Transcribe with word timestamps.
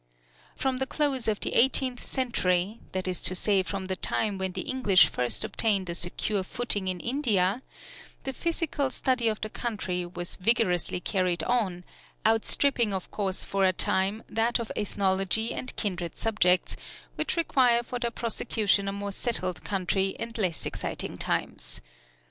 From 0.55 0.79
the 0.79 0.87
close 0.87 1.27
of 1.27 1.39
the 1.41 1.53
eighteenth 1.53 2.03
century, 2.03 2.79
that 2.91 3.07
is 3.07 3.21
to 3.21 3.35
say 3.35 3.61
from 3.61 3.85
the 3.85 3.95
time 3.95 4.39
when 4.39 4.53
the 4.53 4.61
English 4.63 5.05
first 5.09 5.45
obtained 5.45 5.87
a 5.91 5.93
secure 5.93 6.43
footing 6.43 6.87
in 6.87 6.99
India, 6.99 7.61
the 8.23 8.33
physical 8.33 8.89
study 8.89 9.27
of 9.27 9.39
the 9.41 9.49
country 9.51 10.03
was 10.03 10.37
vigorously 10.37 10.99
carried 10.99 11.43
on, 11.43 11.83
outstripping 12.25 12.95
of 12.95 13.11
course 13.11 13.43
for 13.45 13.63
a 13.63 13.73
time 13.73 14.23
that 14.27 14.57
of 14.59 14.69
the 14.69 14.79
ethnology 14.81 15.53
and 15.53 15.75
kindred 15.75 16.17
subjects, 16.17 16.75
which 17.13 17.37
require 17.37 17.83
for 17.83 17.99
their 17.99 18.09
prosecution 18.09 18.87
a 18.87 18.91
more 18.91 19.11
settled 19.11 19.63
country 19.63 20.15
and 20.17 20.35
less 20.39 20.65
exciting 20.65 21.15
times. 21.15 21.79